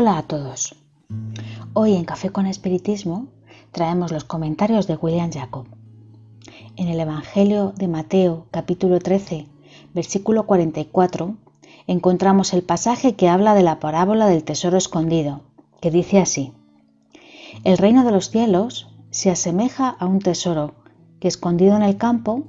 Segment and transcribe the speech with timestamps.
[0.00, 0.76] Hola a todos.
[1.72, 3.26] Hoy en Café con Espiritismo
[3.72, 5.66] traemos los comentarios de William Jacob.
[6.76, 9.48] En el Evangelio de Mateo capítulo 13,
[9.94, 11.34] versículo 44,
[11.88, 15.40] encontramos el pasaje que habla de la parábola del tesoro escondido,
[15.80, 16.52] que dice así.
[17.64, 20.74] El reino de los cielos se asemeja a un tesoro
[21.18, 22.44] que escondido en el campo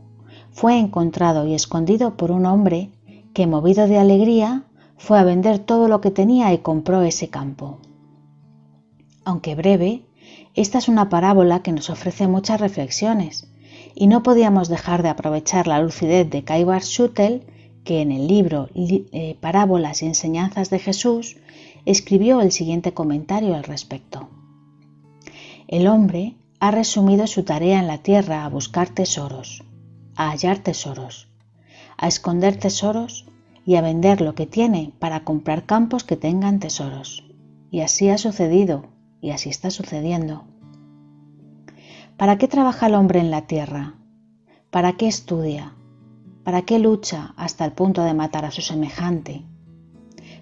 [0.51, 2.91] fue encontrado y escondido por un hombre
[3.33, 4.65] que movido de alegría
[4.99, 7.79] fue a vender todo lo que tenía y compró ese campo.
[9.23, 10.03] Aunque breve,
[10.55, 13.47] esta es una parábola que nos ofrece muchas reflexiones
[13.95, 17.45] y no podíamos dejar de aprovechar la lucidez de Kaibar Schutel,
[17.85, 21.37] que en el libro eh, Parábolas y Enseñanzas de Jesús
[21.85, 24.29] escribió el siguiente comentario al respecto.
[25.69, 29.63] El hombre ha resumido su tarea en la tierra a buscar tesoros,
[30.17, 31.29] a hallar tesoros,
[31.97, 33.25] a esconder tesoros
[33.65, 37.25] y a vender lo que tiene para comprar campos que tengan tesoros.
[37.71, 38.85] Y así ha sucedido,
[39.21, 40.45] y así está sucediendo.
[42.17, 43.95] ¿Para qué trabaja el hombre en la tierra?
[44.71, 45.73] ¿Para qué estudia?
[46.43, 49.43] ¿Para qué lucha hasta el punto de matar a su semejante?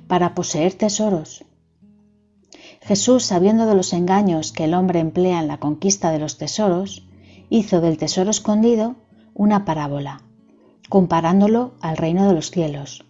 [0.08, 1.46] Para poseer tesoros.
[2.82, 7.08] Jesús, sabiendo de los engaños que el hombre emplea en la conquista de los tesoros,
[7.50, 8.96] hizo del tesoro escondido
[9.34, 10.22] una parábola,
[10.90, 13.06] comparándolo al reino de los cielos,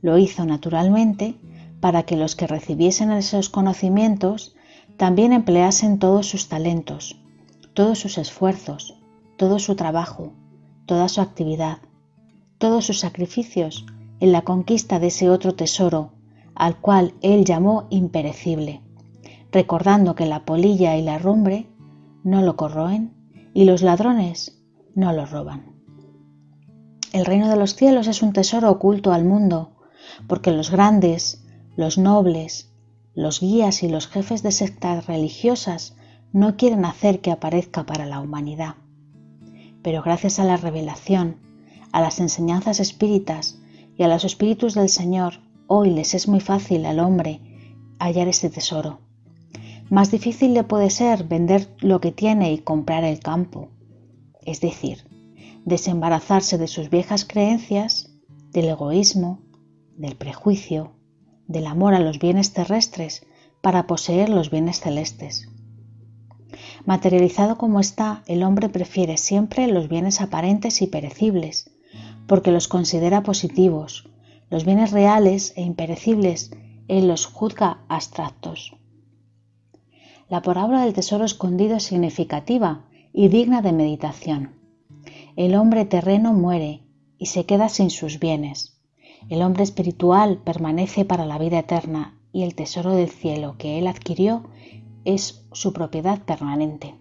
[0.00, 1.36] lo hizo naturalmente
[1.80, 4.54] para que los que recibiesen esos conocimientos
[4.96, 7.16] también empleasen todos sus talentos,
[7.74, 8.94] todos sus esfuerzos,
[9.36, 10.32] todo su trabajo,
[10.86, 11.78] toda su actividad,
[12.58, 13.86] todos sus sacrificios
[14.20, 16.12] en la conquista de ese otro tesoro
[16.54, 18.82] al cual él llamó imperecible,
[19.50, 21.66] recordando que la polilla y la rumbre
[22.22, 23.14] no lo corroen
[23.54, 24.62] y los ladrones
[24.94, 25.71] no lo roban.
[27.12, 29.72] El reino de los cielos es un tesoro oculto al mundo,
[30.26, 31.44] porque los grandes,
[31.76, 32.72] los nobles,
[33.14, 35.94] los guías y los jefes de sectas religiosas
[36.32, 38.76] no quieren hacer que aparezca para la humanidad.
[39.82, 41.36] Pero gracias a la revelación,
[41.92, 43.58] a las enseñanzas espíritas
[43.98, 45.34] y a los espíritus del Señor,
[45.66, 47.40] hoy les es muy fácil al hombre
[47.98, 49.00] hallar este tesoro.
[49.90, 53.68] Más difícil le puede ser vender lo que tiene y comprar el campo,
[54.46, 55.04] es decir,
[55.64, 58.10] desembarazarse de sus viejas creencias,
[58.50, 59.40] del egoísmo,
[59.96, 60.92] del prejuicio,
[61.46, 63.26] del amor a los bienes terrestres
[63.60, 65.48] para poseer los bienes celestes.
[66.84, 71.70] Materializado como está, el hombre prefiere siempre los bienes aparentes y perecibles,
[72.26, 74.08] porque los considera positivos,
[74.50, 76.50] los bienes reales e imperecibles
[76.88, 78.76] él los juzga abstractos.
[80.28, 84.61] La parábola del tesoro escondido es significativa y digna de meditación.
[85.36, 86.82] El hombre terreno muere
[87.16, 88.78] y se queda sin sus bienes.
[89.28, 93.86] El hombre espiritual permanece para la vida eterna y el tesoro del cielo que él
[93.86, 94.44] adquirió
[95.04, 96.94] es su propiedad permanente.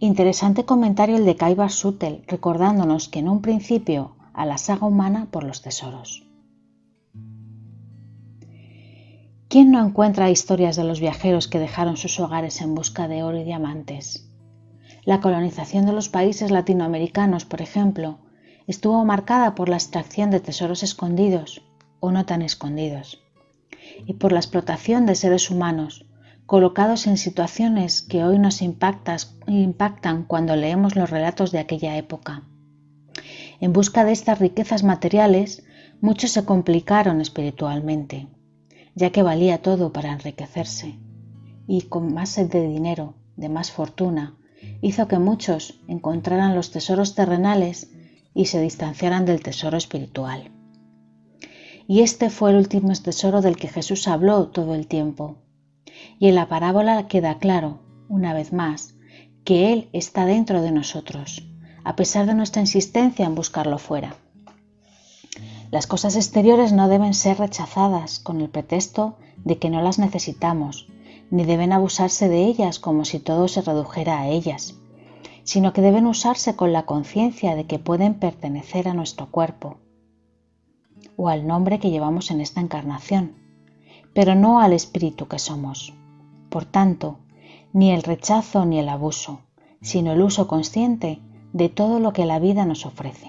[0.00, 5.28] Interesante comentario el de Kaiba Sutel, recordándonos que en un principio a la saga humana
[5.30, 6.26] por los tesoros.
[9.48, 13.38] ¿Quién no encuentra historias de los viajeros que dejaron sus hogares en busca de oro
[13.38, 14.31] y diamantes?
[15.04, 18.18] La colonización de los países latinoamericanos, por ejemplo,
[18.68, 21.62] estuvo marcada por la extracción de tesoros escondidos
[21.98, 23.20] o no tan escondidos,
[24.06, 26.06] y por la explotación de seres humanos,
[26.46, 32.44] colocados en situaciones que hoy nos impactan cuando leemos los relatos de aquella época.
[33.60, 35.64] En busca de estas riquezas materiales,
[36.00, 38.28] muchos se complicaron espiritualmente,
[38.94, 40.98] ya que valía todo para enriquecerse,
[41.66, 44.36] y con más sed de dinero, de más fortuna,
[44.80, 47.90] hizo que muchos encontraran los tesoros terrenales
[48.34, 50.50] y se distanciaran del tesoro espiritual.
[51.86, 55.36] Y este fue el último tesoro del que Jesús habló todo el tiempo.
[56.18, 58.94] Y en la parábola queda claro, una vez más,
[59.44, 61.46] que Él está dentro de nosotros,
[61.84, 64.16] a pesar de nuestra insistencia en buscarlo fuera.
[65.70, 70.86] Las cosas exteriores no deben ser rechazadas con el pretexto de que no las necesitamos,
[71.32, 74.76] ni deben abusarse de ellas como si todo se redujera a ellas
[75.44, 79.78] sino que deben usarse con la conciencia de que pueden pertenecer a nuestro cuerpo
[81.16, 83.32] o al nombre que llevamos en esta encarnación,
[84.14, 85.94] pero no al espíritu que somos.
[86.48, 87.18] Por tanto,
[87.72, 89.40] ni el rechazo ni el abuso,
[89.80, 91.20] sino el uso consciente
[91.52, 93.28] de todo lo que la vida nos ofrece.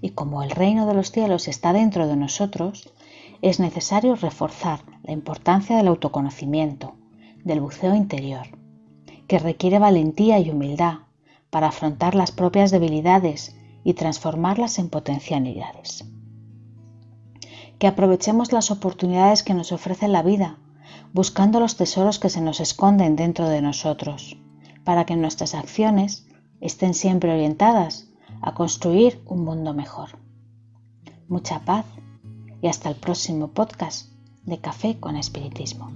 [0.00, 2.92] Y como el reino de los cielos está dentro de nosotros,
[3.42, 6.94] es necesario reforzar la importancia del autoconocimiento,
[7.44, 8.46] del buceo interior,
[9.26, 10.98] que requiere valentía y humildad
[11.50, 16.04] para afrontar las propias debilidades y transformarlas en potencialidades.
[17.80, 20.58] que aprovechemos las oportunidades que nos ofrece la vida,
[21.14, 24.36] buscando los tesoros que se nos esconden dentro de nosotros,
[24.84, 26.28] para que nuestras acciones
[26.60, 28.10] estén siempre orientadas
[28.42, 30.18] a construir un mundo mejor.
[31.26, 31.86] Mucha paz
[32.62, 34.08] y hasta el próximo podcast
[34.44, 35.90] de Café con Espiritismo.